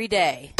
[0.00, 0.54] every day.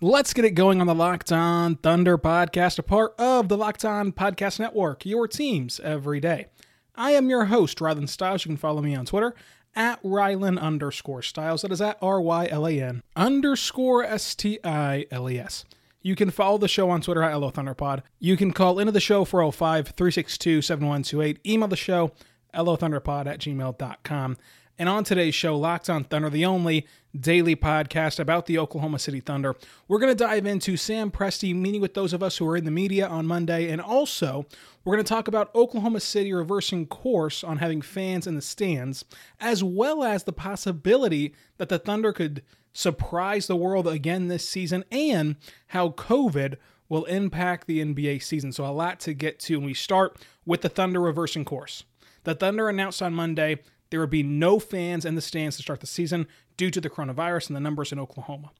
[0.00, 3.84] Let's get it going on the Locked On Thunder podcast, a part of the Locked
[3.84, 6.46] On Podcast Network, your teams every day.
[6.94, 8.46] I am your host, Rylan Stiles.
[8.46, 9.34] You can follow me on Twitter
[9.76, 11.62] at Rylan underscore Stiles.
[11.62, 15.64] That is at R Y L A N underscore S T I L E S.
[16.02, 18.02] You can follow the show on Twitter at LO Thunderpod.
[18.20, 21.40] You can call into the show 405 362 7128.
[21.44, 22.12] Email the show,
[22.54, 24.36] lothunderpod at gmail.com.
[24.78, 26.86] And on today's show, Locked on Thunder, the only
[27.18, 29.56] daily podcast about the Oklahoma City Thunder,
[29.88, 32.66] we're going to dive into Sam Presti meeting with those of us who are in
[32.66, 33.70] the media on Monday.
[33.70, 34.46] And also,
[34.86, 39.04] we're going to talk about Oklahoma City reversing course on having fans in the stands,
[39.40, 44.84] as well as the possibility that the Thunder could surprise the world again this season,
[44.92, 45.34] and
[45.68, 46.54] how COVID
[46.88, 48.52] will impact the NBA season.
[48.52, 49.56] So, a lot to get to.
[49.56, 51.82] And we start with the Thunder reversing course.
[52.22, 53.58] The Thunder announced on Monday
[53.90, 56.90] there would be no fans in the stands to start the season due to the
[56.90, 58.52] coronavirus and the numbers in Oklahoma.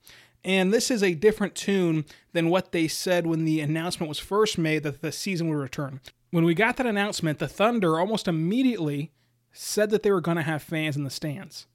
[0.43, 4.57] And this is a different tune than what they said when the announcement was first
[4.57, 5.99] made that the season would return.
[6.31, 9.11] When we got that announcement, the Thunder almost immediately
[9.51, 11.67] said that they were going to have fans in the stands.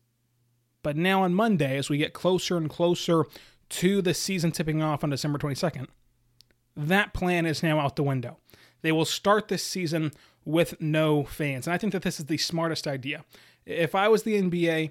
[0.82, 3.24] But now on Monday, as we get closer and closer
[3.70, 5.86] to the season tipping off on December 22nd,
[6.76, 8.38] that plan is now out the window.
[8.82, 10.12] They will start this season
[10.44, 11.66] with no fans.
[11.66, 13.24] And I think that this is the smartest idea.
[13.64, 14.91] If I was the NBA,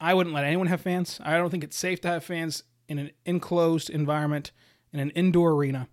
[0.00, 1.20] I wouldn't let anyone have fans.
[1.24, 4.52] I don't think it's safe to have fans in an enclosed environment,
[4.92, 5.88] in an indoor arena.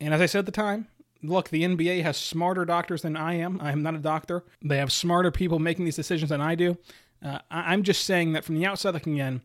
[0.00, 0.86] And as I said at the time,
[1.22, 3.60] look, the NBA has smarter doctors than I am.
[3.60, 4.44] I am not a doctor.
[4.62, 6.78] They have smarter people making these decisions than I do.
[7.24, 9.42] Uh, I'm just saying that from the outside looking in,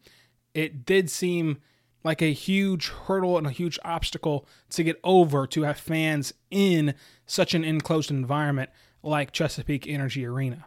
[0.53, 1.57] it did seem
[2.03, 6.95] like a huge hurdle and a huge obstacle to get over to have fans in
[7.25, 8.69] such an enclosed environment
[9.03, 10.65] like Chesapeake Energy Arena.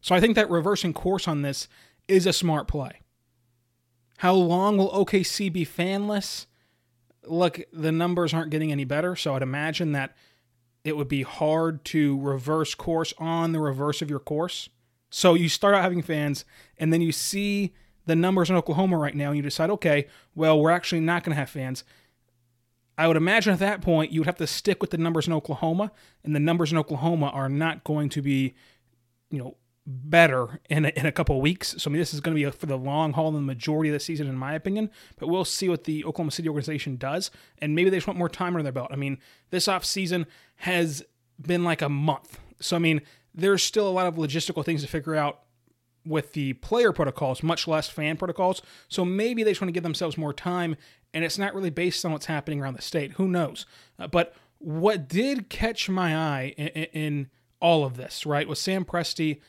[0.00, 1.68] So I think that reversing course on this
[2.08, 3.00] is a smart play.
[4.18, 6.46] How long will OKC be fanless?
[7.26, 10.16] Look, the numbers aren't getting any better, so I'd imagine that
[10.84, 14.68] it would be hard to reverse course on the reverse of your course.
[15.10, 16.44] So you start out having fans,
[16.78, 17.74] and then you see
[18.06, 21.34] the numbers in Oklahoma right now, and you decide, okay, well, we're actually not going
[21.34, 21.82] to have fans.
[22.98, 25.32] I would imagine at that point you would have to stick with the numbers in
[25.32, 25.92] Oklahoma,
[26.24, 28.54] and the numbers in Oklahoma are not going to be,
[29.30, 31.74] you know, better in a, in a couple weeks.
[31.78, 33.40] So I mean, this is going to be a, for the long haul in the
[33.40, 34.90] majority of the season, in my opinion.
[35.18, 38.28] But we'll see what the Oklahoma City organization does, and maybe they just want more
[38.28, 38.88] time under their belt.
[38.92, 39.18] I mean,
[39.50, 40.26] this off season
[40.56, 41.02] has
[41.40, 43.02] been like a month, so I mean,
[43.34, 45.40] there's still a lot of logistical things to figure out
[46.06, 48.62] with the player protocols, much less fan protocols.
[48.88, 50.76] So maybe they just want to give themselves more time,
[51.12, 53.12] and it's not really based on what's happening around the state.
[53.12, 53.66] Who knows?
[53.98, 58.84] Uh, but what did catch my eye in, in, all of this, right, was Sam
[58.84, 59.40] Presti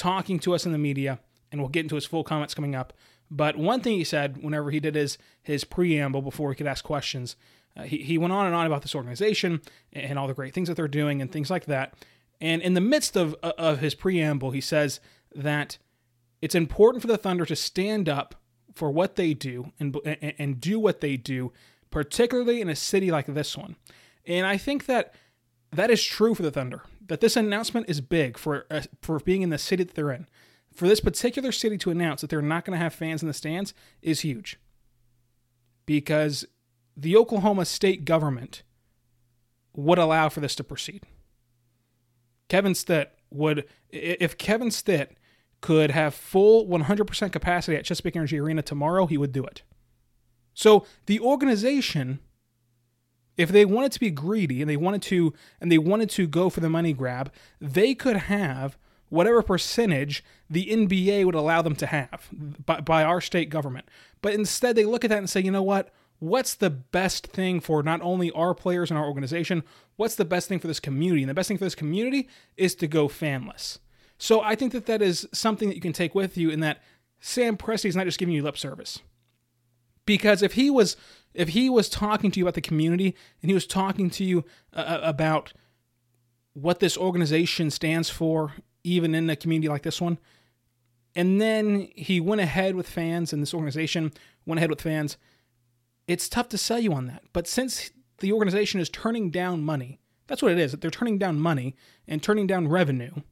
[0.00, 1.20] talking to us in the media,
[1.52, 2.94] and we'll get into his full comments coming up.
[3.30, 6.82] But one thing he said whenever he did his his preamble before he could ask
[6.82, 7.36] questions,
[7.76, 9.60] uh, he, he went on and on about this organization
[9.92, 11.94] and all the great things that they're doing and things like that.
[12.40, 15.00] And in the midst of, of his preamble, he says
[15.34, 15.76] that
[16.40, 18.34] it's important for the Thunder to stand up
[18.74, 19.94] for what they do and,
[20.38, 21.52] and do what they do,
[21.90, 23.76] particularly in a city like this one.
[24.26, 25.14] And I think that
[25.70, 26.82] that is true for the Thunder.
[27.10, 30.28] That this announcement is big for uh, for being in the city that they're in.
[30.72, 33.34] For this particular city to announce that they're not going to have fans in the
[33.34, 34.60] stands is huge.
[35.86, 36.46] Because
[36.96, 38.62] the Oklahoma state government
[39.74, 41.02] would allow for this to proceed.
[42.48, 45.16] Kevin Stitt would, if Kevin Stitt
[45.60, 49.62] could have full 100% capacity at Chesapeake Energy Arena tomorrow, he would do it.
[50.54, 52.20] So the organization,
[53.40, 55.32] if they wanted to be greedy and they wanted to
[55.62, 58.76] and they wanted to go for the money grab, they could have
[59.08, 63.88] whatever percentage the NBA would allow them to have by, by our state government.
[64.20, 65.88] But instead, they look at that and say, you know what?
[66.18, 69.62] What's the best thing for not only our players and our organization,
[69.96, 71.22] what's the best thing for this community?
[71.22, 72.28] And the best thing for this community
[72.58, 73.78] is to go fanless.
[74.18, 76.82] So I think that that is something that you can take with you in that
[77.20, 78.98] Sam Presti is not just giving you lip service.
[80.04, 80.96] Because if he was
[81.34, 84.44] if he was talking to you about the community and he was talking to you
[84.74, 85.52] uh, uh, about
[86.52, 90.18] what this organization stands for even in a community like this one,
[91.14, 94.12] and then he went ahead with fans and this organization
[94.46, 95.16] went ahead with fans,
[96.06, 97.22] it's tough to sell you on that.
[97.32, 100.70] But since the organization is turning down money, that's what it is.
[100.70, 103.22] That they're turning down money and turning down revenue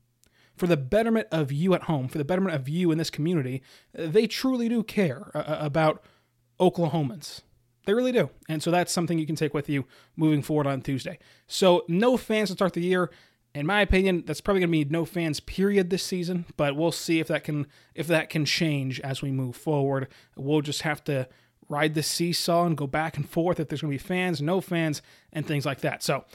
[0.59, 3.63] for the betterment of you at home, for the betterment of you in this community,
[3.95, 6.03] they truly do care uh, uh, about
[6.61, 7.43] Oklahomans.
[7.89, 8.29] They really do.
[8.51, 11.19] And so that's something you can take with you moving forward on Tuesday.
[11.47, 13.11] So, no fans to start the year.
[13.55, 16.93] In my opinion, that's probably going to be no fans period this season, but we'll
[16.93, 20.09] see if that can if that can change as we move forward.
[20.37, 21.29] We'll just have to
[21.71, 24.61] ride the seesaw and go back and forth if there's going to be fans, no
[24.61, 25.01] fans,
[25.33, 26.03] and things like that.
[26.03, 26.27] So,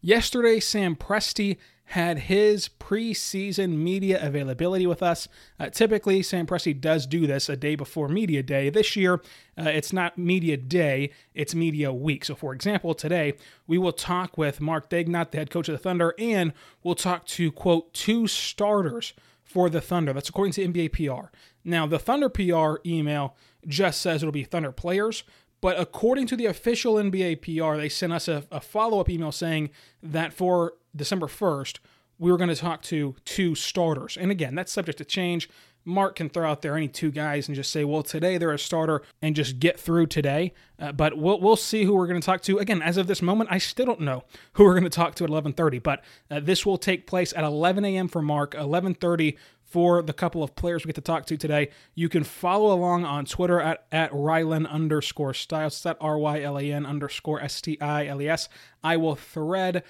[0.00, 1.58] yesterday Sam Presti
[1.92, 5.28] had his preseason media availability with us.
[5.60, 8.70] Uh, typically, Sam Presti does do this a day before Media Day.
[8.70, 9.20] This year,
[9.58, 12.24] uh, it's not Media Day, it's Media Week.
[12.24, 13.34] So, for example, today
[13.66, 17.26] we will talk with Mark Daigneault, the head coach of the Thunder, and we'll talk
[17.26, 19.12] to, quote, two starters
[19.44, 20.14] for the Thunder.
[20.14, 21.28] That's according to NBA PR.
[21.62, 23.36] Now, the Thunder PR email
[23.66, 25.24] just says it'll be Thunder players,
[25.60, 29.30] but according to the official NBA PR, they sent us a, a follow up email
[29.30, 29.68] saying
[30.02, 31.78] that for December 1st,
[32.18, 34.16] we were going to talk to two starters.
[34.16, 35.48] And again, that's subject to change.
[35.84, 38.58] Mark can throw out there any two guys and just say, well, today they're a
[38.58, 40.52] starter and just get through today.
[40.78, 42.58] Uh, but we'll, we'll see who we're going to talk to.
[42.58, 44.22] Again, as of this moment, I still don't know
[44.52, 45.82] who we're going to talk to at 11:30.
[45.82, 48.08] But uh, this will take place at 11 a.m.
[48.08, 49.36] for Mark, 11:30
[49.72, 51.70] for the couple of players we get to talk to today.
[51.94, 55.84] You can follow along on Twitter at, at Rylan underscore Stiles.
[55.86, 58.50] It's R-Y-L-A-N underscore S-T-I-L-E-S.
[58.84, 59.82] I will thread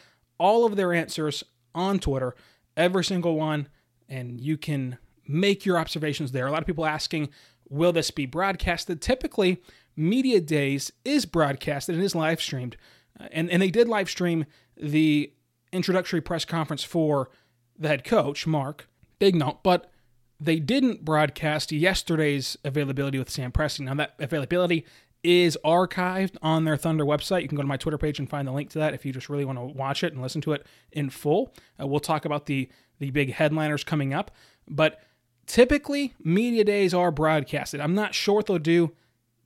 [0.43, 2.35] all of their answers on Twitter,
[2.77, 3.69] every single one,
[4.09, 4.99] and you can
[5.29, 6.49] make your observations there.
[6.49, 7.29] A lot of people asking,
[7.69, 9.00] will this be broadcasted?
[9.00, 9.62] Typically,
[9.94, 12.77] Media Days is broadcasted and is live streamed.
[13.21, 14.44] Uh, and, and they did live stream
[14.77, 15.33] the
[15.73, 17.31] introductory press conference for
[17.79, 18.89] the head coach, Mark
[19.21, 19.93] Daigneault, but
[20.41, 23.81] they didn't broadcast yesterday's availability with Sam Presti.
[23.81, 24.85] Now, that availability
[25.22, 27.42] is archived on their Thunder website.
[27.42, 29.12] You can go to my Twitter page and find the link to that if you
[29.12, 31.54] just really want to watch it and listen to it in full.
[31.80, 34.30] Uh, we'll talk about the the big headliners coming up,
[34.69, 35.00] but
[35.46, 37.80] typically media days are broadcasted.
[37.80, 38.92] I'm not sure what they'll do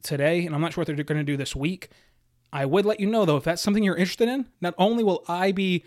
[0.02, 1.88] today, and I'm not sure what they're going to do this week.
[2.52, 4.46] I would let you know though if that's something you're interested in.
[4.60, 5.84] Not only will I be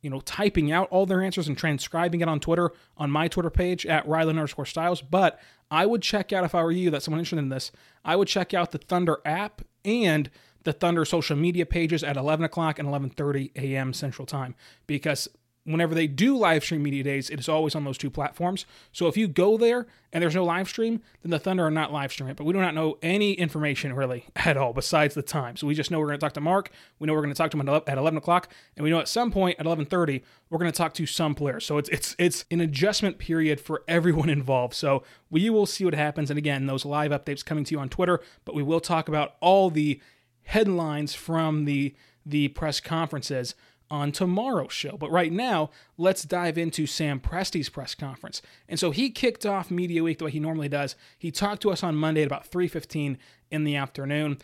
[0.00, 3.50] you know, typing out all their answers and transcribing it on Twitter on my Twitter
[3.50, 5.02] page at Rylan underscore Stiles.
[5.02, 5.40] But
[5.70, 7.72] I would check out if I were you, that someone interested in this.
[8.04, 10.30] I would check out the Thunder app and
[10.64, 13.92] the Thunder social media pages at 11 o'clock and 11:30 a.m.
[13.92, 14.54] Central Time
[14.86, 15.28] because
[15.72, 18.64] whenever they do live stream media days, it is always on those two platforms.
[18.92, 21.92] So if you go there and there's no live stream, then the Thunder are not
[21.92, 22.34] live streaming.
[22.34, 25.56] But we do not know any information really at all besides the time.
[25.56, 26.70] So we just know we're going to talk to Mark.
[26.98, 29.08] We know we're going to talk to him at 11 o'clock, and we know at
[29.08, 31.66] some point at 11:30 we're going to talk to some players.
[31.66, 34.74] So it's it's it's an adjustment period for everyone involved.
[34.74, 36.30] So we will see what happens.
[36.30, 39.34] And again, those live updates coming to you on Twitter, but we will talk about
[39.40, 40.00] all the
[40.44, 41.94] headlines from the
[42.24, 43.54] the press conferences
[43.90, 44.96] on tomorrow's show.
[44.96, 48.42] But right now, let's dive into Sam Presti's press conference.
[48.68, 50.96] And so he kicked off Media Week the way he normally does.
[51.18, 53.18] He talked to us on Monday at about 3:15
[53.50, 54.38] in the afternoon.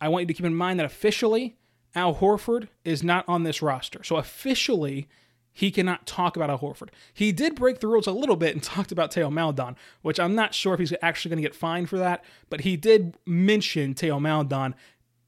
[0.00, 1.56] I want you to keep in mind that officially
[1.94, 4.02] Al Horford is not on this roster.
[4.02, 5.08] So officially
[5.52, 6.90] he cannot talk about Al Horford.
[7.12, 10.34] He did break the rules a little bit and talked about Theo Maledon, which I'm
[10.34, 13.94] not sure if he's actually going to get fined for that, but he did mention
[13.94, 14.74] Theo Maledon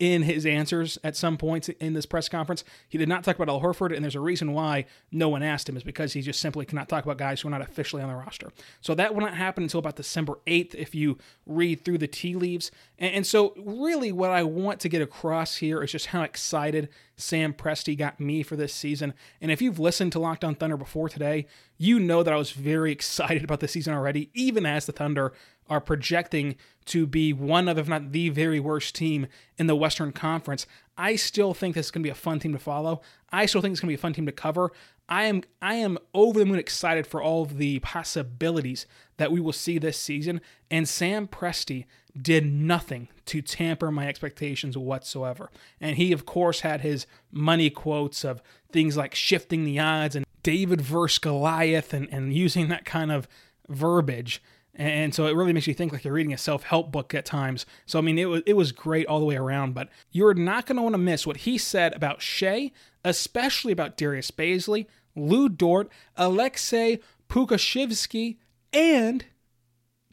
[0.03, 2.65] in his answers at some points in this press conference.
[2.89, 5.69] He did not talk about Al Horford, and there's a reason why no one asked
[5.69, 8.09] him is because he just simply cannot talk about guys who are not officially on
[8.09, 8.51] the roster.
[8.81, 12.35] So that will not happen until about December 8th if you read through the tea
[12.35, 12.73] leaves.
[12.99, 17.55] And, so, really, what I want to get across here is just how excited Sam
[17.55, 19.15] Presti got me for this season.
[19.41, 21.47] And if you've listened to Locked On Thunder before today,
[21.79, 25.33] you know that I was very excited about the season already, even as the Thunder
[25.73, 29.27] are projecting to be one of, if not the very worst team
[29.57, 30.67] in the Western Conference.
[30.99, 33.01] I still think this is going to be a fun team to follow.
[33.33, 34.71] I still think it's going to be a fun team to cover.
[35.09, 38.85] I am I am over the moon excited for all of the possibilities
[39.17, 40.43] that we will see this season.
[40.71, 41.87] And Sam Presti
[42.21, 45.51] did nothing to tamper my expectations whatsoever.
[45.81, 50.27] And he, of course, had his money quotes of things like shifting the odds and
[50.43, 53.27] David versus Goliath and, and using that kind of
[53.71, 54.43] verbiage.
[54.75, 57.67] And so it really makes you think like you're reading a self-help book at times.
[57.85, 60.67] So I mean it was it was great all the way around, but you're not
[60.67, 62.73] going to want to miss what he said about Shai,
[63.05, 68.39] especially about Darius Bazley, Lu Dort, Aleksej Pokusevski,
[68.73, 69.27] and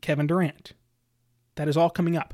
[0.02, 0.74] Kevin Durant.
[1.56, 2.34] That is all coming up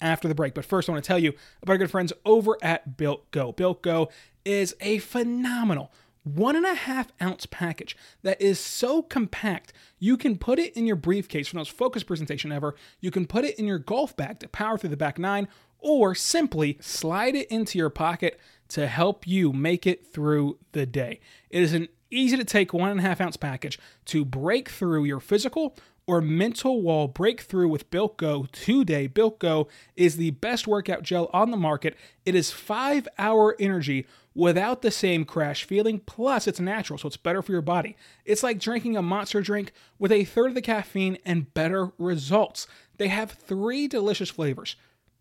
[0.00, 0.54] after the break.
[0.54, 3.52] But first, I want to tell you about our good friends over at Built Go.
[3.52, 4.10] Built Go
[4.44, 5.92] is a phenomenal
[6.36, 10.86] one and a half ounce package that is so compact you can put it in
[10.86, 12.74] your briefcase for the most focused presentation ever.
[13.00, 15.48] You can put it in your golf bag to power through the back nine,
[15.80, 21.20] or simply slide it into your pocket to help you make it through the day.
[21.50, 25.04] It is an easy to take one and a half ounce package to break through
[25.04, 25.76] your physical
[26.08, 29.06] or mental wall breakthrough with Built Go today.
[29.06, 31.94] Go is the best workout gel on the market.
[32.24, 37.18] It is five hour energy without the same crash feeling, plus it's natural, so it's
[37.18, 37.94] better for your body.
[38.24, 42.66] It's like drinking a monster drink with a third of the caffeine and better results.
[42.96, 44.76] They have three delicious flavors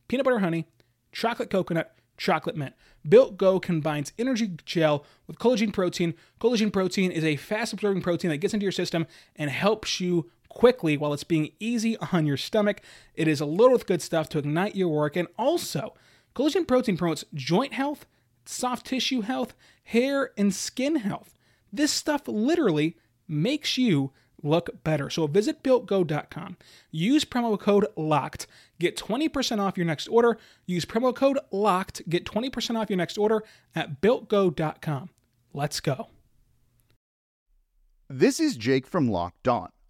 [0.07, 0.67] peanut butter honey,
[1.11, 2.73] chocolate coconut, chocolate mint.
[3.07, 6.13] Built Go combines energy gel with collagen protein.
[6.39, 10.29] Collagen protein is a fast absorbing protein that gets into your system and helps you
[10.57, 12.81] quickly while it's being easy on your stomach.
[13.13, 15.15] It is a loaded with good stuff to ignite your work.
[15.15, 15.93] And also,
[16.35, 18.07] collagen protein promotes joint health,
[18.43, 21.35] soft tissue health, hair, and skin health.
[21.71, 22.97] This stuff literally
[23.27, 24.11] makes you
[24.41, 25.11] look better.
[25.11, 26.57] So visit builtgo.com.
[26.89, 28.47] Use promo code LOCKED.
[28.79, 30.39] Get 20% off your next order.
[30.65, 32.09] Use promo code LOCKED.
[32.09, 33.43] Get 20% off your next order
[33.75, 35.11] at builtgo.com.
[35.53, 36.07] Let's go.
[38.09, 39.69] This is Jake from Locked On.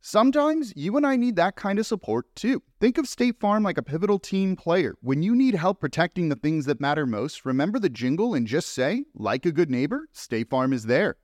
[0.00, 2.62] Sometimes you and I need that kind of support too.
[2.80, 4.94] Think of State Farm like a pivotal team player.
[5.00, 8.68] When you need help protecting the things that matter most, remember the jingle and just
[8.68, 11.16] say, like a good neighbor, State Farm is there.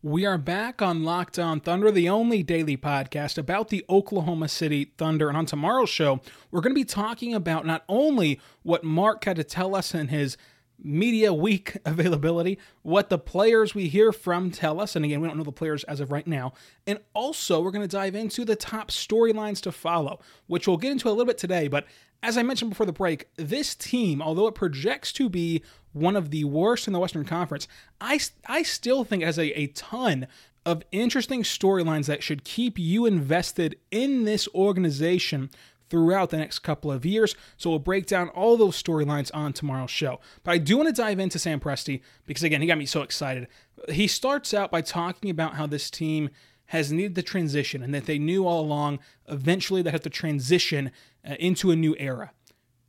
[0.00, 4.92] We are back on Locked On Thunder, the only daily podcast about the Oklahoma City
[4.98, 5.28] Thunder.
[5.28, 9.36] And on tomorrow's show, we're going to be talking about not only what Mark had
[9.36, 10.36] to tell us in his
[10.82, 14.96] media week availability, what the players we hear from tell us.
[14.96, 16.52] And again, we don't know the players as of right now.
[16.86, 20.92] And also, we're going to dive into the top storylines to follow, which we'll get
[20.92, 21.68] into a little bit today.
[21.68, 21.86] But
[22.22, 25.62] as I mentioned before the break, this team, although it projects to be
[25.92, 27.68] one of the worst in the Western Conference,
[28.00, 30.26] I, I still think has a, a ton
[30.66, 35.50] of interesting storylines that should keep you invested in this organization
[35.90, 37.34] throughout the next couple of years.
[37.56, 40.20] So we'll break down all those storylines on tomorrow's show.
[40.42, 43.02] But I do want to dive into Sam Presti because, again, he got me so
[43.02, 43.48] excited.
[43.88, 46.30] He starts out by talking about how this team
[46.66, 48.98] has needed the transition and that they knew all along
[49.28, 50.90] eventually they have to transition
[51.28, 52.32] uh, into a new era.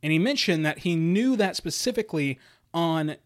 [0.02, 2.38] And he mentioned that he knew that specifically
[2.72, 3.16] on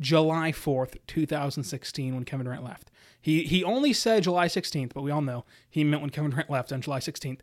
[0.00, 2.90] July 4th, 2016, when Kevin Durant left.
[3.20, 6.50] He, he only said July 16th, but we all know he meant when Kevin Durant
[6.50, 7.40] left on July 16th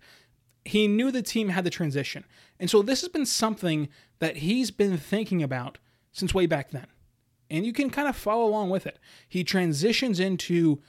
[0.65, 2.25] he knew the team had the transition.
[2.59, 3.87] And so this has been something
[4.19, 5.77] that he's been thinking about
[6.11, 6.87] since way back then.
[7.49, 8.97] And you can kind of follow along with it.
[9.29, 10.81] He transitions into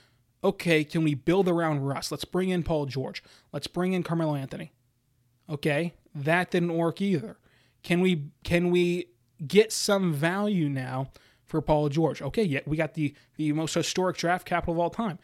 [0.43, 2.11] okay, can we build around Russ?
[2.11, 3.23] Let's bring in Paul George.
[3.53, 4.73] Let's bring in Carmelo Anthony.
[5.51, 7.37] Okay, that didn't work either.
[7.83, 9.09] Can we can we
[9.47, 11.11] get some value now
[11.45, 12.23] for Paul George?
[12.23, 15.19] Okay, yeah, we got the the most historic draft capital of all time.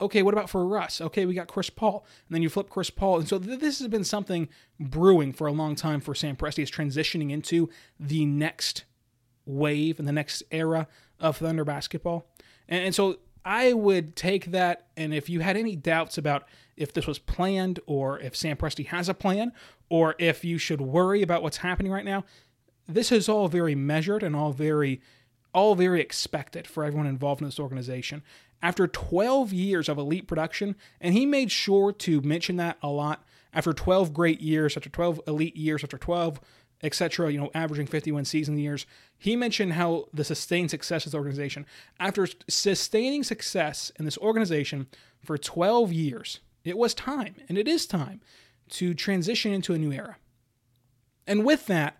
[0.00, 1.00] Okay, what about for Russ?
[1.00, 2.04] Okay, we got Chris Paul.
[2.28, 3.20] And then you flip Chris Paul.
[3.20, 4.48] And so th- this has been something
[4.80, 6.62] brewing for a long time for Sam Presti.
[6.62, 8.84] Is transitioning into the next
[9.46, 10.88] wave and the next era
[11.20, 12.26] of Thunder basketball.
[12.68, 16.92] And, and so I would take that, and if you had any doubts about if
[16.92, 19.52] this was planned or if Sam Presti has a plan
[19.88, 22.24] or if you should worry about what's happening right now,
[22.88, 25.00] this is all very measured and all very
[25.54, 28.22] all very expected for everyone involved in this organization.
[28.60, 33.24] After 12 years of elite production, and he made sure to mention that a lot
[33.52, 36.40] after 12 great years, after 12 elite years, after 12
[36.82, 38.84] etc., you know, averaging 51 season years.
[39.16, 41.64] He mentioned how the sustained success of the organization.
[41.98, 44.86] After sustaining success in this organization
[45.24, 48.20] for 12 years, it was time, and it is time,
[48.70, 50.16] to transition into a new era.
[51.26, 51.98] And with that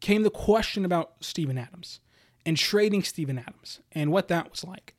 [0.00, 2.00] came the question about Steven Adams
[2.48, 4.94] and trading Steven Adams and what that was like.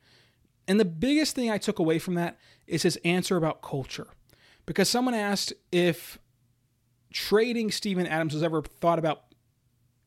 [0.68, 2.38] And the biggest thing I took away from that
[2.68, 4.06] is his answer about culture.
[4.66, 6.20] Because someone asked if
[7.12, 9.24] trading Steven Adams was ever thought about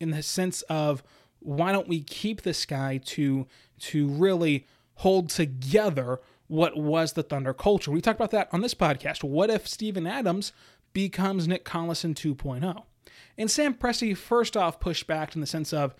[0.00, 1.02] in the sense of
[1.40, 3.46] why don't we keep this guy to
[3.80, 7.90] to really hold together what was the Thunder culture.
[7.90, 9.22] We talked about that on this podcast.
[9.22, 10.54] What if Steven Adams
[10.94, 12.84] becomes Nick Collison 2.0?
[13.36, 15.94] And Sam Presti first off pushed back in the sense of,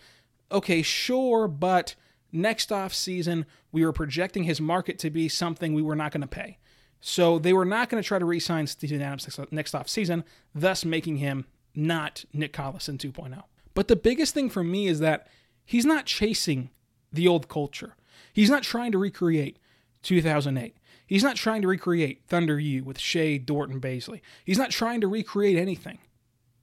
[0.55, 1.95] okay, sure, but
[2.33, 6.21] next off season we were projecting his market to be something we were not going
[6.23, 6.59] to pay.
[7.01, 10.85] So they were not going to try to re-sign Steven Adams next, off season, thus
[10.85, 11.45] making him
[11.75, 13.43] not Nick Collison 2.0.
[13.75, 15.27] But the biggest thing for me is that
[15.67, 16.71] he's not chasing
[17.13, 17.97] the old culture.
[18.33, 19.59] He's not trying to recreate
[20.03, 20.77] 2008.
[21.07, 24.23] He's not trying to recreate Thunder U with Shai, Dort, and Bazley.
[24.45, 25.99] He's not trying to recreate anything.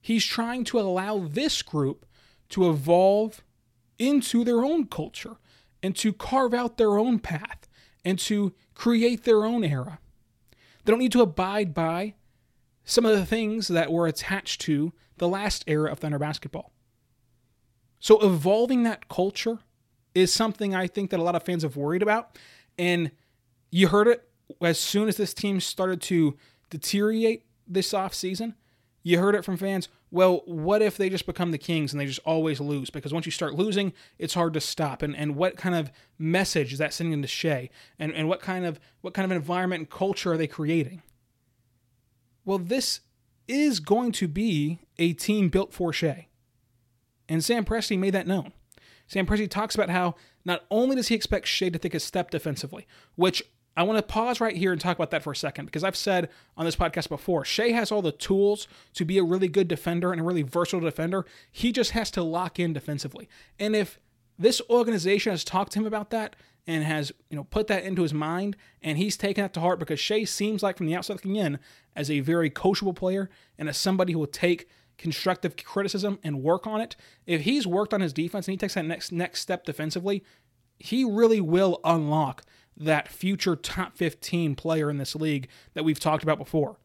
[0.02, 2.08] He's trying to allow this group
[2.50, 3.44] to evolve
[4.02, 5.38] into their own culture
[5.84, 7.70] and to carve out their own path
[8.04, 10.00] and to create their own era.
[10.84, 12.16] They don't need to abide by
[12.84, 16.74] some of the things that were attached to the last era of Thunder basketball.
[18.00, 19.60] So, evolving that culture
[20.16, 22.40] is something I think that a lot of fans have worried about.
[22.80, 23.12] And
[23.70, 24.28] you heard it
[24.60, 26.36] as soon as this team started to
[26.72, 28.56] deteriorate this offseason.
[29.04, 29.90] You heard it from fans.
[30.12, 32.90] Well, what if they just become the Kings and they just always lose?
[32.90, 35.02] Because once you start losing, it's hard to stop.
[35.02, 37.70] And and what kind of message is that sending to Shai?
[37.98, 41.02] And and what kind of what kind of environment and culture are they creating?
[42.46, 43.02] Well, this
[43.48, 46.28] is going to be a team built for Shai.
[47.28, 48.54] And Sam Presti made that known.
[49.08, 52.32] Sam Presti talks about how not only does he expect Shai to take a step
[52.32, 53.44] defensively, which
[53.76, 55.96] I want to pause right here and talk about that for a second because I've
[55.96, 59.68] said on this podcast before, Shai has all the tools to be a really good
[59.68, 61.26] defender and a really versatile defender.
[61.52, 63.30] He just has to lock in defensively.
[63.60, 64.00] And if
[64.38, 66.36] this organization has talked to him about that
[66.68, 69.80] and has, you know, put that into his mind and he's taken that to heart
[69.80, 71.58] because Shai seems like from the outside looking in
[71.96, 76.68] as a very coachable player and as somebody who will take constructive criticism and work
[76.68, 76.96] on it.
[77.26, 80.24] If he's worked on his defense and he takes that next next step defensively,
[80.78, 82.44] he really will unlock
[82.86, 86.78] that future top 15 player in this league that we've talked about before.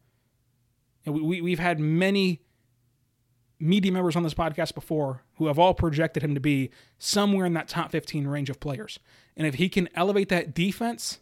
[1.05, 2.41] And we, we, have had many
[3.59, 7.53] media members on this podcast before who have all projected him to be somewhere in
[7.53, 8.99] that top 15 range of players.
[9.35, 11.19] And if he can elevate that defense,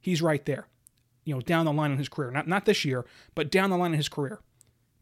[0.00, 0.68] he's right there,
[1.24, 2.30] you know, down the line in his career.
[2.30, 4.40] Not, not this year, but down the line in his career.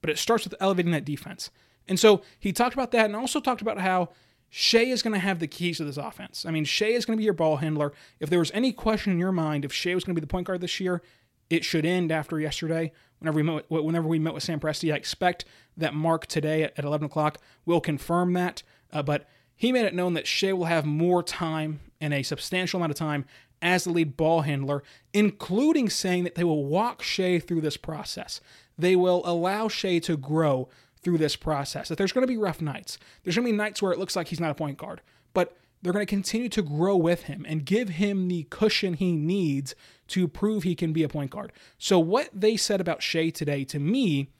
[0.00, 1.50] But it starts with elevating that defense.
[1.88, 4.10] And so he talked about that and also talked about how
[4.58, 6.46] Shai is going to have the keys to this offense.
[6.46, 7.92] I mean, Shai is going to be your ball handler.
[8.20, 10.30] If there was any question in your mind if Shai was going to be the
[10.30, 11.02] point guard this year,
[11.50, 12.90] it should end after yesterday.
[13.18, 15.44] Whenever we met, whenever we met with Sam Presti, I expect
[15.76, 18.62] that Mark today at 11 o'clock will confirm that.
[18.90, 22.78] Uh, but he made it known that Shai will have more time and a substantial
[22.78, 23.26] amount of time
[23.60, 28.40] as the lead ball handler, including saying that they will walk Shai through this process.
[28.78, 30.70] They will allow Shai to grow
[31.06, 31.88] through this process.
[31.88, 32.98] That there's going to be rough nights.
[33.22, 35.02] There's going to be nights where it looks like he's not a point guard,
[35.34, 39.12] but they're going to continue to grow with him and give him the cushion he
[39.12, 39.76] needs
[40.08, 41.52] to prove he can be a point guard.
[41.78, 44.30] So, what they said about Shai today to me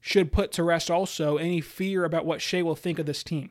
[0.00, 3.50] should put to rest also any fear about what Shai will think of this team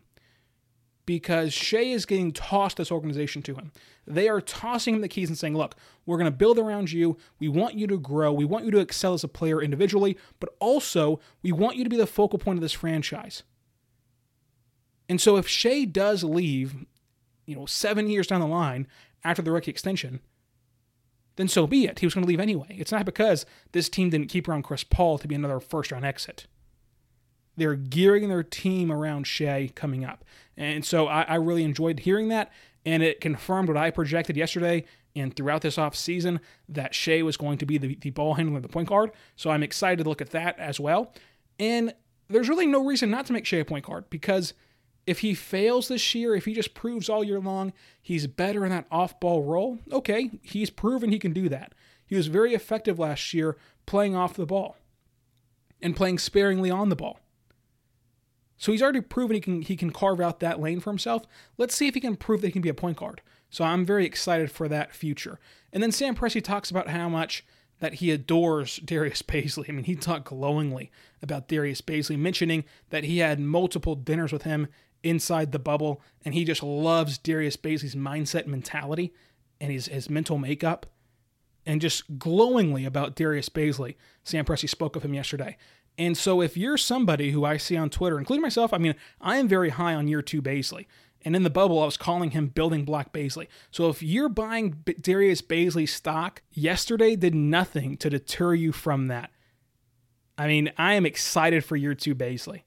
[1.05, 3.71] because Shai is getting tossed this organization to him.
[4.05, 7.17] They are tossing him the keys and saying, look, we're going to build around you.
[7.39, 8.31] We want you to grow.
[8.31, 11.89] We want you to excel as a player individually, but also we want you to
[11.89, 13.43] be the focal point of this franchise.
[15.09, 16.75] And so if Shai does leave,
[17.45, 18.87] you know, seven years down the line
[19.23, 20.21] after the rookie extension,
[21.35, 21.99] then so be it.
[21.99, 22.75] He was going to leave anyway.
[22.77, 26.05] It's not because this team didn't keep around Chris Paul to be another first round
[26.05, 26.47] exit.
[27.55, 30.23] They're gearing their team around Shai coming up.
[30.57, 32.51] And so I, I really enjoyed hearing that.
[32.85, 34.85] And it confirmed what I projected yesterday
[35.15, 38.67] and throughout this offseason that Shai was going to be the, the ball handler, the
[38.67, 39.11] point guard.
[39.35, 41.13] So I'm excited to look at that as well.
[41.59, 41.93] And
[42.29, 44.53] there's really no reason not to make Shai a point guard because
[45.05, 48.71] If he fails this year, if he just proves all year long he's better in
[48.71, 51.73] that off ball role, okay, he's proven he can do that.
[52.05, 54.77] He was very effective last year playing off the ball
[55.81, 57.19] and playing sparingly on the ball.
[58.63, 61.25] So he's already proven he can he can carve out that lane for himself.
[61.57, 63.21] Let's see if he can prove that he can be a point guard.
[63.49, 65.37] So I'm very excited for that future.
[65.73, 67.45] And then Sam Presti talks about how much
[67.81, 69.67] that he adores Darius Bazley.
[69.67, 74.43] I mean, he talked glowingly about Darius Bazley, mentioning that he had multiple dinners with
[74.43, 74.69] him
[75.03, 79.13] inside the bubble, and he just loves Darius Bazley's mindset, mentality,
[79.59, 80.85] and his his mental makeup,
[81.65, 83.95] and just glowingly about Darius Bazley.
[84.23, 85.57] Sam Presti spoke of him yesterday.
[85.97, 89.37] And so, if you're somebody who I see on Twitter, including myself, I mean, I
[89.37, 90.87] am very high on year two Bazley.
[91.25, 93.47] And in the bubble, I was calling him building block Bazley.
[93.71, 99.07] So if you're buying B- Darius Bazley stock, yesterday did nothing to deter you from
[99.07, 99.31] that.
[100.37, 102.63] I mean, I am excited for year two Bazley.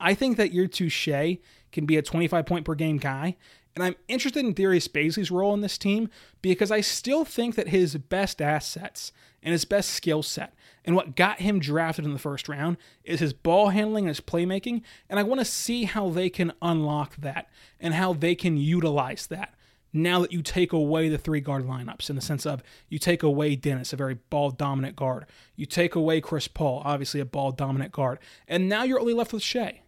[0.00, 1.38] I think that year two Shai
[1.70, 3.36] can be a 25 point per game guy.
[3.74, 6.08] And I'm interested in Darius Bazley's role in this team
[6.42, 9.12] because I still think that his best assets
[9.44, 10.54] and his best skill set
[10.84, 14.20] and what got him drafted in the first round is his ball handling and his
[14.20, 14.82] playmaking.
[15.08, 17.48] And I want to see how they can unlock that
[17.80, 19.54] and how they can utilize that
[19.94, 23.22] now that you take away the three guard lineups in the sense of you take
[23.22, 25.24] away Dennis, a very ball dominant guard.
[25.56, 28.18] You take away Chris Paul, obviously a ball dominant guard.
[28.48, 29.82] And now you're only left with Shai.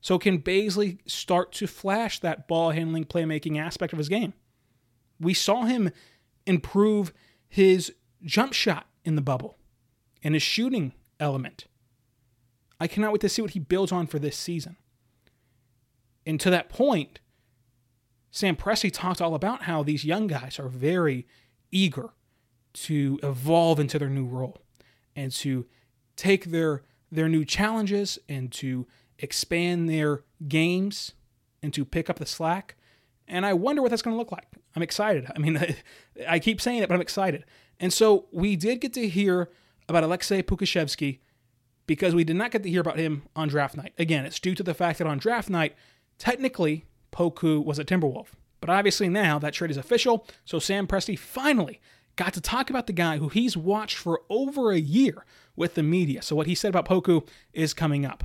[0.00, 4.32] So can Bazley start to flash that ball handling, playmaking aspect of his game?
[5.20, 5.92] We saw him
[6.44, 7.12] improve
[7.48, 7.92] his
[8.24, 9.58] jump shot in the bubble
[10.22, 11.66] and his shooting element.
[12.80, 14.76] I cannot wait to see what he builds on for this season.
[16.26, 17.20] And to that point,
[18.30, 21.26] Sam Presti talked all about how these young guys are very
[21.70, 22.10] eager
[22.72, 24.62] to evolve into their new role
[25.14, 25.66] and to
[26.16, 28.86] take their their new challenges and to
[29.18, 31.12] expand their games
[31.62, 32.74] and to pick up the slack.
[33.28, 34.48] And I wonder what that's going to look like.
[34.74, 35.30] I'm excited.
[35.34, 35.76] I mean,
[36.28, 37.44] I keep saying it, but I'm excited.
[37.82, 39.50] And so we did get to hear
[39.88, 41.18] about Aleksej Pokusevski
[41.86, 43.92] because we did not get to hear about him on draft night.
[43.98, 45.74] Again, it's due to the fact that on draft night,
[46.16, 48.28] technically, Poku was a Timberwolf.
[48.60, 51.80] But obviously now that trade is official, so Sam Presti finally
[52.14, 55.24] got to talk about the guy who he's watched for over a year
[55.56, 56.22] with the media.
[56.22, 58.24] So what he said about Poku is coming up.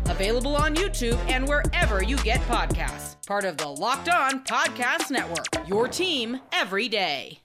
[0.11, 3.15] available on YouTube and wherever you get podcasts.
[3.25, 7.39] Part of the Locked On Podcast Network, your team every day.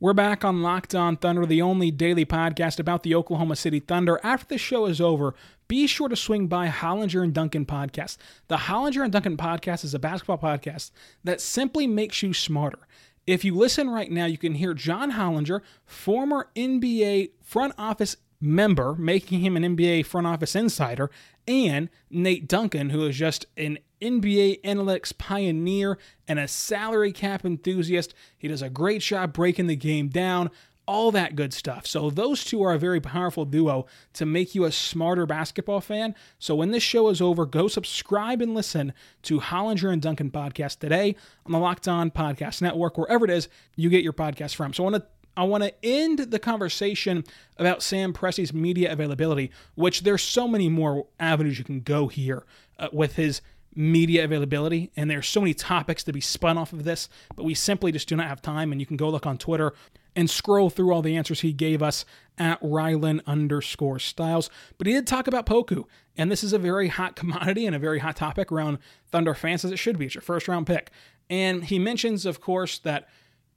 [0.00, 4.18] We're back on Locked On Thunder, the only daily podcast about the Oklahoma City Thunder.
[4.22, 5.34] After the show is over,
[5.68, 8.16] be sure to swing by Hollinger and Duncan podcast.
[8.48, 10.90] The Hollinger and Duncan podcast is a basketball podcast
[11.22, 12.78] that simply makes you smarter.
[13.26, 18.94] If you listen right now, you can hear John Hollinger, former NBA front office member,
[18.94, 21.10] making him an NBA front office insider,
[21.46, 28.14] and Nate Duncan, who is just an NBA analytics pioneer and a salary cap enthusiast.
[28.38, 30.50] He does a great job breaking the game down,
[30.86, 31.86] all that good stuff.
[31.86, 36.14] So, those two are a very powerful duo to make you a smarter basketball fan.
[36.38, 40.78] So, when this show is over, go subscribe and listen to Hollinger and Duncan podcast
[40.78, 41.14] today
[41.46, 44.72] on the Locked On Podcast Network, wherever it is you get your podcast from.
[44.72, 47.24] So, I want to I want to end the conversation
[47.56, 52.44] about Sam Presti's media availability, which there's so many more avenues you can go here
[52.78, 53.40] uh, with his
[53.74, 57.54] media availability, and there's so many topics to be spun off of this, but we
[57.54, 58.72] simply just do not have time.
[58.72, 59.72] And you can go look on Twitter
[60.16, 62.04] and scroll through all the answers he gave us
[62.36, 64.50] at Rylan underscore Stiles.
[64.76, 65.84] But he did talk about Poku,
[66.16, 68.78] and this is a very hot commodity and a very hot topic around
[69.10, 70.06] Thunder fans, as it should be.
[70.06, 70.90] It's your first round pick.
[71.28, 73.08] And he mentions, of course, that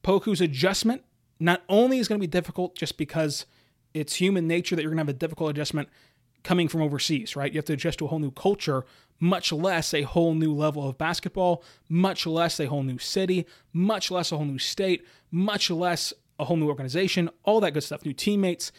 [0.03, 1.03] Poku's adjustment
[1.39, 3.45] not only is going to be difficult just because
[3.93, 5.89] it's human nature that you're going to have a difficult adjustment
[6.43, 7.51] coming from overseas, right?
[7.51, 8.85] You have to adjust to a whole new culture,
[9.19, 14.11] much less a whole new level of basketball, much less a whole new city, much
[14.11, 18.05] less a whole new state, much less a whole new organization, all that good stuff,
[18.05, 18.71] new teammates,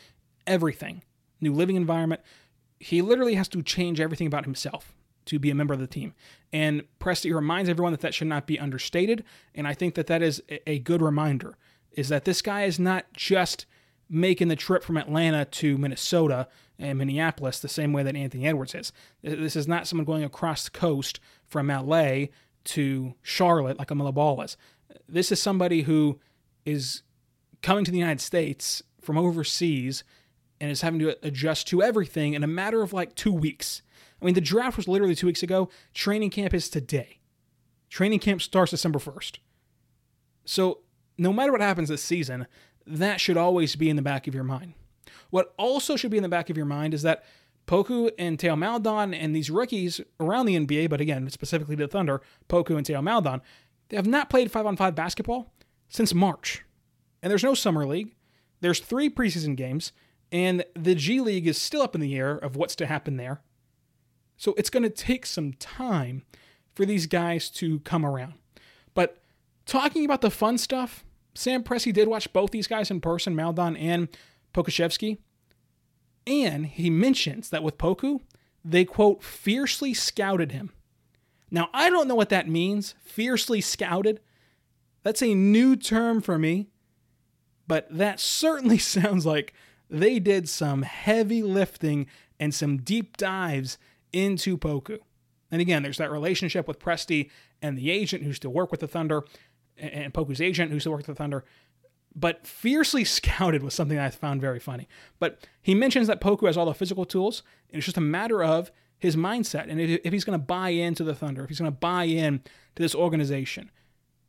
[0.46, 1.02] everything,
[1.40, 2.20] new living environment.
[2.78, 4.94] He literally has to change everything about himself
[5.26, 6.12] to be a member of the team.
[6.52, 9.24] And Presti reminds everyone that that should not be understated.
[9.54, 11.56] And I think that that is a good reminder
[11.96, 13.66] is that this guy is not just
[14.08, 18.74] making the trip from Atlanta to Minnesota and Minneapolis the same way that Anthony Edwards
[18.74, 18.92] is.
[19.22, 22.26] This is not someone going across the coast from LA
[22.64, 24.56] to Charlotte like a Ball is.
[25.08, 26.18] This is somebody who
[26.64, 27.02] is
[27.62, 30.04] coming to the United States from overseas
[30.60, 33.82] and is having to adjust to everything in a matter of like two weeks.
[34.20, 35.68] I mean, the draft was literally two weeks ago.
[35.92, 37.20] Training camp is today.
[37.90, 39.38] Training camp starts December 1st.
[40.44, 40.80] So,
[41.18, 42.46] no matter what happens this season,
[42.86, 44.74] that should always be in the back of your mind.
[45.30, 47.24] What also should be in the back of your mind is that
[47.66, 52.20] Poku and Theo Maledon and these rookies around the NBA, but again, specifically the Thunder,
[52.48, 53.40] Poku and Theo Maledon,
[53.88, 55.52] they have not played 5 on 5 basketball
[55.88, 56.62] since March.
[57.22, 58.14] And there's no summer league.
[58.60, 59.92] There's three preseason games,
[60.30, 63.42] and the G League is still up in the air of what's to happen there.
[64.36, 66.22] So it's going to take some time
[66.74, 68.34] for these guys to come around.
[69.66, 73.76] Talking about the fun stuff, Sam Presti did watch both these guys in person, Maledon
[73.76, 74.08] and
[74.52, 75.18] Pokusevski.
[76.26, 78.20] And he mentions that with Poku,
[78.64, 80.72] they quote, fiercely scouted him.
[81.50, 84.20] Now, I don't know what that means, fiercely scouted.
[85.02, 86.68] That's a new term for me,
[87.66, 89.52] but that certainly sounds like
[89.90, 92.06] they did some heavy lifting
[92.40, 93.78] and some deep dives
[94.12, 94.98] into Poku.
[95.50, 97.30] And again, there's that relationship with Presti
[97.62, 99.22] and the agent who's to work with the Thunder,
[99.78, 101.44] and Poku's agent who's to work with the Thunder.
[102.14, 104.88] But fiercely scouted was something I found very funny.
[105.18, 108.42] But he mentions that Poku has all the physical tools, and it's just a matter
[108.42, 108.70] of
[109.04, 111.78] his mindset and if, he's going to buy into the Thunder, if he's going to
[111.78, 113.70] buy in to this organization.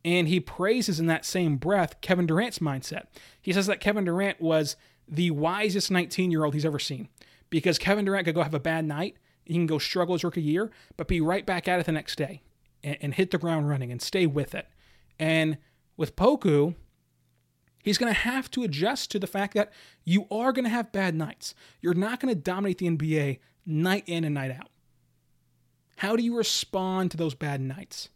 [0.04, 3.06] And he praises in that same breath Kevin Durant's mindset.
[3.40, 4.76] He says that Kevin Durant was
[5.08, 7.08] the wisest 19 year old he's ever seen
[7.48, 10.42] because Kevin Durant could go have a bad night, he can go struggle his rookie
[10.42, 12.42] year, but be right back at it the next day
[12.84, 14.66] and, and hit the ground running and stay with it.
[15.18, 15.58] And
[15.96, 16.74] with Poku,
[17.82, 19.72] he's going to have to adjust to the fact that
[20.04, 21.54] you are going to have bad nights.
[21.80, 24.68] You're not going to dominate the NBA night in and night out.
[25.98, 28.10] How do you respond to those bad nights?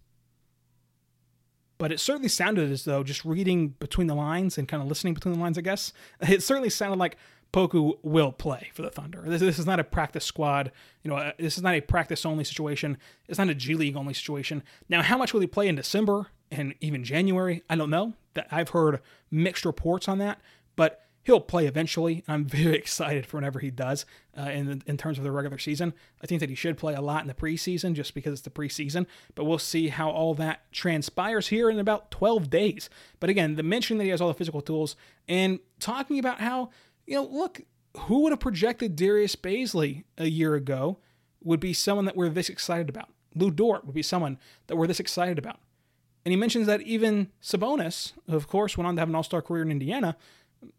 [1.79, 5.15] But it certainly sounded as though, just reading between the lines and kind of listening
[5.15, 7.17] between the lines, I guess, it certainly sounded like
[7.53, 9.23] Poku will play for the Thunder.
[9.27, 10.73] This, this, is not a practice squad.
[11.03, 12.99] You know, uh, this is not a practice only situation.
[13.29, 14.63] It's not a G League only situation.
[14.89, 17.63] Now, how much will he play in December and even January?
[17.69, 18.15] I don't know.
[18.35, 20.41] That I've heard mixed reports on that,
[20.77, 22.23] but he'll play eventually.
[22.29, 24.07] I'm very excited for whenever he does
[24.39, 25.93] uh, in in terms of the regular season.
[26.23, 28.51] I think that he should play a lot in the preseason just because it's the
[28.51, 32.89] preseason, but we'll see how all that transpires here in about 12 days.
[33.19, 34.97] But again, the mention that he has all the physical tools
[35.29, 36.71] and talking about how
[37.07, 37.63] you know, look,
[37.97, 40.99] who would have projected Darius Bazley a year ago
[41.43, 43.09] would be someone that we're this excited about?
[43.35, 45.59] Lu Dort would be someone that we're this excited about.
[46.25, 49.43] And he mentions that even Sabonis, of course, went on to have an all star
[49.43, 50.17] career in Indiana,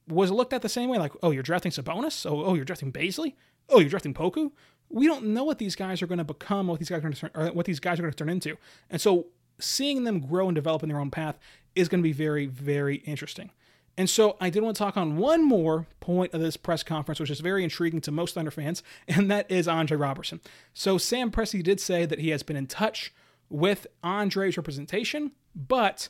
[0.07, 2.29] was looked at the same way like, oh, you're drafting Sabonis?
[2.29, 3.33] Oh, oh you're drafting Bazley?
[3.69, 4.51] Oh, you're drafting Poku?
[4.89, 7.13] We don't know what these guys are going to become, what these guys are going
[7.13, 8.57] to turn, what these guys are going to turn into.
[8.89, 9.27] And so
[9.59, 11.39] seeing them grow and develop in their own path
[11.75, 13.51] is going to be very, very interesting.
[13.97, 17.19] And so I did want to talk on one more point of this press conference,
[17.19, 20.39] which is very intriguing to most Thunder fans, and that is Andre Roberson.
[20.73, 23.13] So Sam Presti did say that he has been in touch
[23.51, 26.09] with Andre's representation, but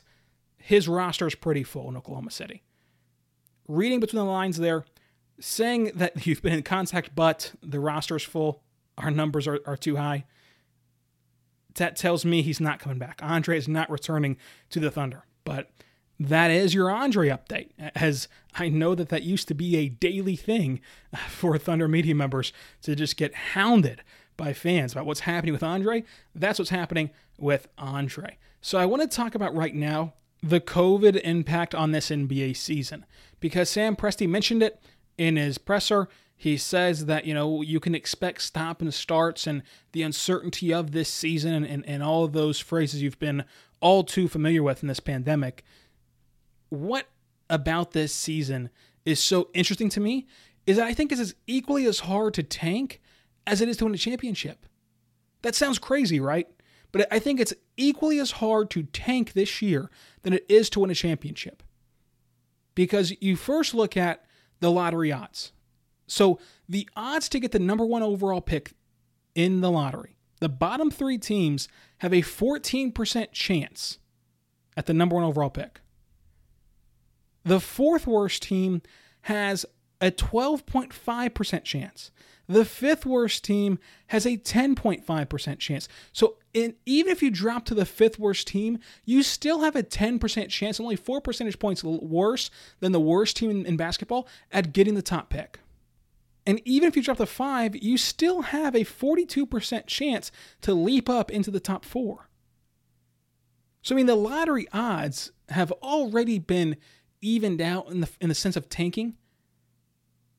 [0.56, 2.62] his roster is pretty full in Oklahoma City.
[3.68, 4.84] Reading between the lines there,
[5.40, 8.62] saying that you've been in contact, but the roster is full,
[8.96, 10.24] our numbers are, are too high.
[11.74, 13.20] That tells me he's not coming back.
[13.22, 14.36] Andre is not returning
[14.70, 15.24] to the Thunder.
[15.44, 15.70] But
[16.20, 17.70] that is your Andre update.
[17.94, 20.80] As I know that that used to be a daily thing
[21.28, 22.52] for Thunder Media members
[22.82, 24.02] to just get hounded
[24.36, 26.04] by fans about what's happening with Andre.
[26.34, 28.38] That's what's happening with Andre.
[28.60, 33.04] So I want to talk about right now the COVID impact on this NBA season
[33.40, 34.80] because Sam Presti mentioned it
[35.18, 36.08] in his presser.
[36.36, 40.90] He says that, you know, you can expect stop and starts and the uncertainty of
[40.90, 43.44] this season and, and, and all of those phrases you've been
[43.80, 45.64] all too familiar with in this pandemic
[46.72, 47.06] what
[47.50, 48.70] about this season
[49.04, 50.26] is so interesting to me
[50.66, 53.01] is that I think it's equally as hard to tank
[53.46, 54.66] as it is to win a championship.
[55.42, 56.48] That sounds crazy, right?
[56.92, 59.90] But I think it's equally as hard to tank this year
[60.22, 61.62] than it is to win a championship.
[62.74, 64.24] Because you first look at
[64.60, 65.52] the lottery odds.
[66.06, 68.72] So the odds to get the number one overall pick
[69.34, 73.98] in the lottery, the bottom three teams have a 14% chance
[74.76, 75.80] at the number one overall pick.
[77.44, 78.82] The fourth worst team
[79.22, 79.64] has
[80.00, 82.10] a 12.5% chance.
[82.48, 83.78] The fifth worst team
[84.08, 85.88] has a 10.5% chance.
[86.12, 89.82] So in, even if you drop to the fifth worst team, you still have a
[89.82, 92.50] 10% chance, only four percentage points worse
[92.80, 95.60] than the worst team in, in basketball at getting the top pick.
[96.44, 101.08] And even if you drop to five, you still have a 42% chance to leap
[101.08, 102.28] up into the top four.
[103.82, 106.76] So, I mean, the lottery odds have already been
[107.20, 109.14] evened out in the in the sense of tanking.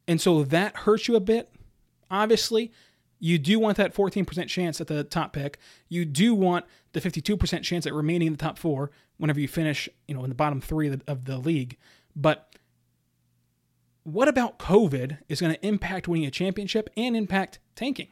[0.07, 1.52] And so that hurts you a bit.
[2.13, 2.71] Obviously,
[3.19, 5.57] you do want that 14% chance at the top pick.
[5.89, 9.89] You do want the 52% chance at remaining in the top 4 whenever you finish,
[10.07, 11.77] you know, in the bottom 3 of the, of the league.
[12.15, 12.55] But
[14.03, 18.09] what about COVID is going to impact winning a championship and impact tanking?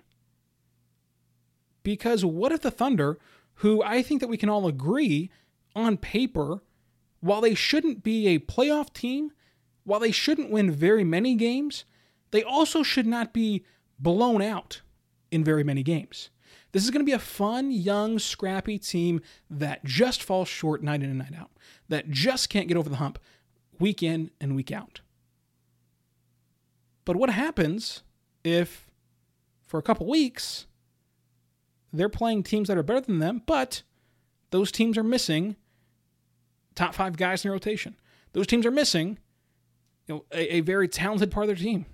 [1.83, 3.19] Because what if the Thunder,
[3.55, 5.29] who I think that we can all agree
[5.75, 6.63] on paper,
[7.19, 9.31] while they shouldn't be a playoff team,
[9.83, 11.85] while they shouldn't win very many games,
[12.31, 13.63] they also should not be
[14.01, 14.81] blown out
[15.31, 16.29] in very many games.
[16.71, 21.03] This is going to be a fun, young, scrappy team that just falls short night
[21.03, 21.51] in and night out,
[21.89, 23.19] that just can't get over the hump
[23.79, 25.01] week in and week out.
[27.03, 28.03] But what happens
[28.43, 28.89] if,
[29.65, 30.67] for a couple weeks,
[31.91, 33.83] they're playing teams that are better than them, but
[34.51, 35.55] those teams are missing
[36.75, 37.95] top five guys in rotation?
[38.33, 39.17] Those teams are missing
[40.07, 41.85] you know, a, a very talented part of their team.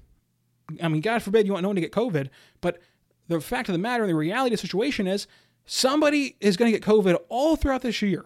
[0.82, 2.30] I mean, God forbid you want no one to get COVID,
[2.62, 2.80] but
[3.28, 5.28] the fact of the matter, and the reality of the situation is
[5.66, 8.26] somebody is going to get COVID all throughout this year.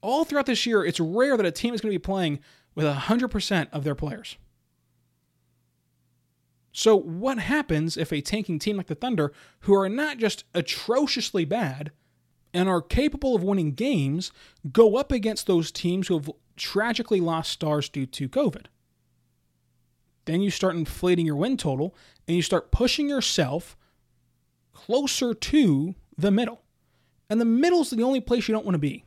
[0.00, 2.38] All throughout this year, it's rare that a team is going to be playing
[2.74, 4.36] with 100% of their players.
[6.72, 11.46] So, what happens if a tanking team like the Thunder, who are not just atrociously
[11.46, 11.90] bad
[12.52, 14.30] and are capable of winning games,
[14.72, 18.66] go up against those teams who have tragically lost stars due to COVID?
[20.26, 21.94] Then you start inflating your win total
[22.28, 23.76] and you start pushing yourself
[24.72, 26.62] closer to the middle.
[27.30, 29.04] And the middle is the only place you don't want to be.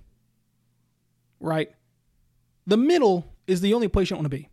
[1.40, 1.72] Right?
[2.66, 4.50] The middle is the only place you don't want to be.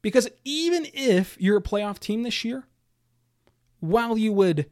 [0.00, 2.64] Because even if you're a playoff team this year,
[3.80, 4.70] while you would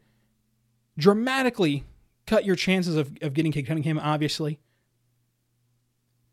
[0.98, 1.84] dramatically
[2.26, 4.60] cut your chances of, of getting Cade Cunningham, obviously,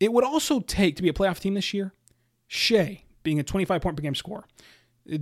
[0.00, 1.92] it would also take to be a playoff team this year
[2.46, 4.46] Shai being a 25 point per game scorer,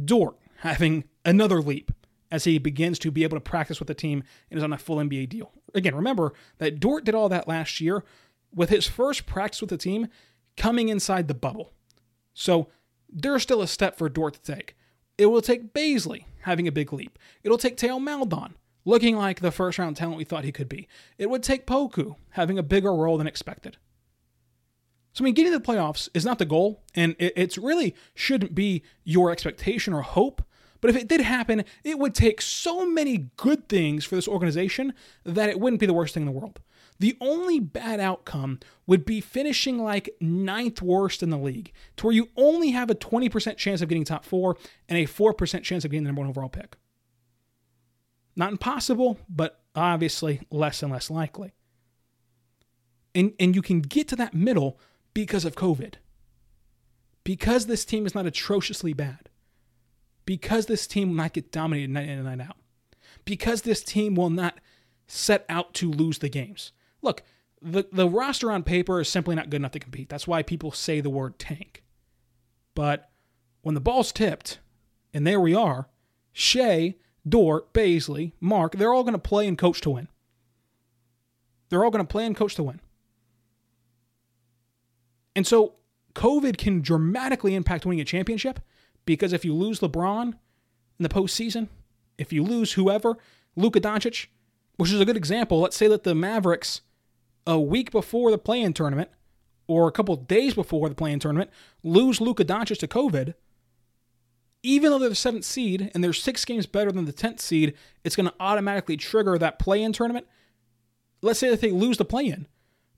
[0.05, 1.91] Dort having another leap
[2.31, 4.79] as he begins to be able to practice with the team and is on a
[4.79, 5.51] full NBA deal.
[5.75, 8.05] Again, remember that Dort did all that last year
[8.55, 10.07] with his first practice with the team
[10.57, 11.73] coming inside the bubble.
[12.33, 12.69] So
[13.13, 14.77] there's still a step for Dort to take.
[15.19, 17.19] It will take Bazley having a big leap.
[17.43, 20.87] It'll take Theo Maledon looking like the first round talent we thought he could be.
[21.19, 23.79] It would take Poku having a bigger role than expected.
[25.17, 27.95] So, I mean, getting to the playoffs is not the goal, and it it's really
[28.15, 30.43] shouldn't be your expectation or hope.
[30.83, 34.93] But if it did happen, it would take so many good things for this organization
[35.25, 36.61] that it wouldn't be the worst thing in the world.
[36.99, 42.15] The only bad outcome would be finishing like ninth worst in the league, to where
[42.15, 45.93] you only have a 20% chance of getting top four and a 4% chance of
[45.93, 46.77] getting the number one overall pick.
[48.37, 51.55] Not impossible, but obviously less and less likely.
[53.15, 54.79] And, and you can get to that middle
[55.17, 55.95] because of COVID.
[57.25, 59.31] Because this team is not atrociously bad.
[60.27, 62.59] Because this team will not get dominated night in and night out.
[63.25, 64.61] Because this team will not
[65.07, 66.73] set out to lose the games
[67.07, 67.23] look,
[67.63, 70.11] the, the roster on paper is simply not good enough to compete.
[70.11, 71.83] That's why people say the word tank.
[72.75, 73.09] But
[73.63, 74.59] when the ball's tipped,
[75.15, 75.89] and there we are,
[76.33, 80.09] Shai, Dort, Bazley, Mark, they're all going to play and coach to win.
[81.71, 82.81] They're all going to play and coach to win.
[85.37, 85.75] And so
[86.15, 88.59] COVID can dramatically impact winning a championship
[89.05, 91.69] because if you lose LeBron in the postseason,
[92.19, 93.19] if you lose whoever,
[93.55, 94.27] Luka Doncic,
[94.77, 96.81] which is a good example, let's say that the Mavericks
[97.47, 99.11] a week before the play-in tournament
[99.69, 101.51] or a couple days before the play-in tournament
[101.83, 103.35] lose Luka Doncic to COVID,
[104.63, 107.75] even though they're the seventh seed and they're six games better than the tenth seed,
[108.05, 110.27] it's going to automatically trigger that play-in tournament.
[111.21, 112.47] Let's say that they lose the play-in.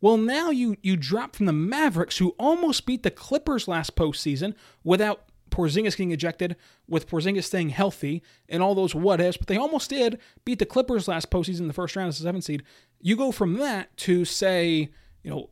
[0.00, 4.54] Well, now you you drop from the Mavericks, who almost beat the Clippers last postseason
[4.84, 6.56] without Porzingis getting ejected,
[6.88, 10.66] with Porzingis staying healthy, and all those what ifs, but they almost did beat the
[10.66, 12.62] Clippers last postseason in the first round as a seventh seed.
[13.00, 14.90] You go from that to say,
[15.22, 15.50] you know,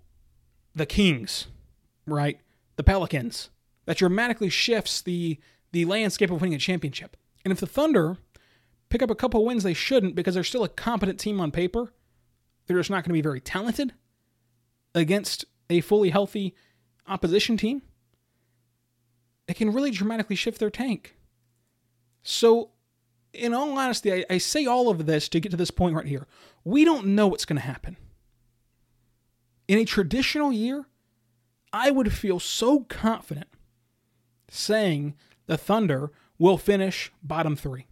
[0.74, 1.48] the Kings,
[2.06, 2.38] right?
[2.76, 3.50] The Pelicans.
[3.86, 5.38] That dramatically shifts the
[5.72, 7.16] the landscape of winning a championship.
[7.44, 8.18] And if the Thunder
[8.88, 11.92] pick up a couple wins they shouldn't because they're still a competent team on paper,
[12.66, 13.92] they're just not going to be very talented
[14.96, 16.54] against a fully healthy
[17.06, 17.82] opposition team.
[19.46, 21.14] It can really dramatically shift their tank.
[22.22, 22.70] So
[23.32, 26.06] in all honesty, I, I say all of this to get to this point right
[26.06, 26.26] here.
[26.64, 27.96] We don't know what's going to happen.
[29.68, 30.86] In a traditional year,
[31.72, 33.48] I would feel so confident
[34.48, 35.14] saying
[35.46, 37.86] the Thunder will finish bottom three.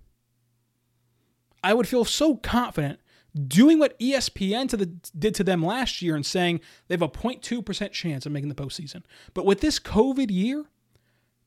[1.62, 3.00] I would feel so confident
[3.35, 4.87] doing what ESPN to the,
[5.18, 8.55] did to them last year and saying they have a 0.2% chance of making the
[8.55, 9.03] postseason.
[9.32, 10.66] But with this COVID year,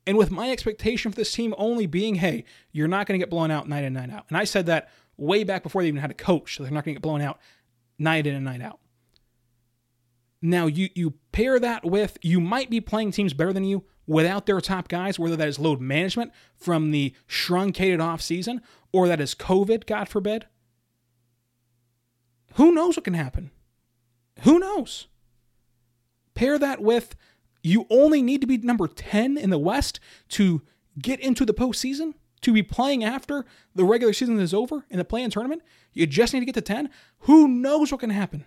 [0.05, 3.29] and with my expectation for this team only being, hey, you're not going to get
[3.29, 4.25] blown out night in, night out.
[4.29, 6.55] And I said that way back before they even had a coach.
[6.55, 7.39] So they're not going to get blown out
[7.99, 8.79] night in and night out.
[10.41, 14.45] Now you you pair that with you might be playing teams better than you without
[14.45, 18.61] their top guys, whether that is load management from the truncated off season
[18.93, 20.45] or that is COVID, God forbid.
[22.57, 23.51] Who knows what can happen?
[24.41, 25.07] Who knows?
[26.33, 27.15] Pair that with
[27.61, 29.99] you only need to be number 10 in the West
[30.29, 30.63] to
[30.99, 33.45] get into the postseason, to be playing after
[33.75, 35.61] the regular season is over in the play-in tournament.
[35.93, 36.89] You just need to get to 10.
[37.21, 38.45] Who knows what can happen?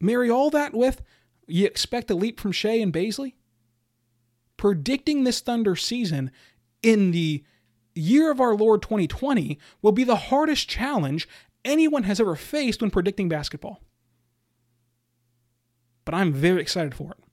[0.00, 1.02] Marry all that with
[1.48, 3.34] you expect a leap from Shai and Bazley?
[4.56, 6.30] Predicting this Thunder season
[6.82, 7.44] in the
[7.94, 11.28] year of our Lord 2020 will be the hardest challenge
[11.64, 13.80] anyone has ever faced when predicting basketball.
[16.04, 17.24] But I'm very excited for it.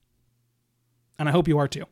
[1.18, 1.84] And I hope you are too.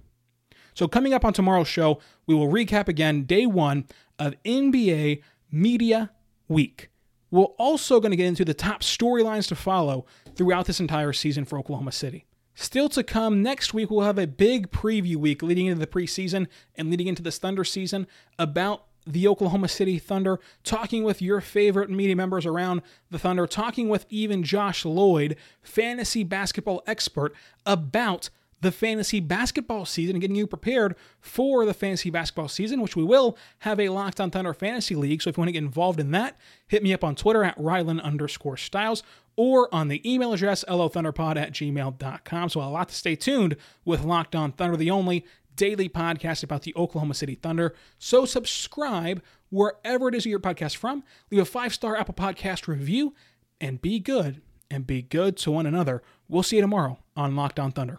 [0.75, 3.87] So, coming up on tomorrow's show, we will recap again day one
[4.19, 6.11] of NBA Media
[6.49, 6.91] Week.
[7.31, 11.45] We're also going to get into the top storylines to follow throughout this entire season
[11.45, 12.27] for Oklahoma City.
[12.55, 16.47] Still to come, next week we'll have a big preview week leading into the preseason
[16.77, 18.07] and leading into this Thunder season
[18.39, 23.89] about the Oklahoma City Thunder, talking with your favorite media members around the Thunder, talking
[23.89, 27.35] with even Josh Lloyd, fantasy basketball expert,
[27.65, 28.31] about
[28.61, 33.03] the fantasy basketball season and getting you prepared for the fantasy basketball season, which we
[33.03, 35.23] will have a Locked on Thunder Fantasy League.
[35.23, 36.37] So if you want to get involved in that,
[36.69, 39.03] hit me up on Twitter at Rylan underscore Stiles
[39.43, 42.49] or on the email address lothunderpod at gmail.com.
[42.51, 45.25] So a lot to stay tuned with Locked on Thunder, the only
[45.57, 47.75] daily podcast about the Oklahoma City Thunder.
[47.99, 51.05] So subscribe wherever it is your podcast from.
[51.31, 53.15] Leave a five-star Apple Podcast review
[53.63, 56.03] and be good and be good to one another.
[56.29, 57.99] We'll see you tomorrow on Locked on Thunder.